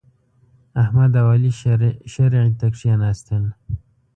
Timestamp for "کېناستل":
2.77-3.43